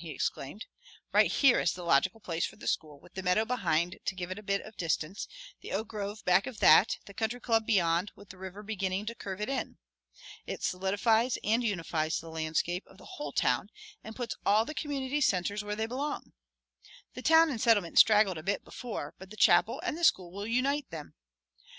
[0.00, 0.66] he exclaimed.
[1.10, 4.14] "Right here is the logical place for the school with the meadow behind it to
[4.14, 5.26] give a bit of distance,
[5.62, 9.14] the oak grove back of that, the Country Club beyond, with the river beginning to
[9.14, 9.78] curve it in.
[10.46, 13.70] It solidifies and unifies the landscape of the whole town
[14.04, 16.34] and puts all the community centers where they belong.
[17.14, 20.46] The Town and Settlement straggled a bit before, but the chapel and the school will
[20.46, 21.14] unite them!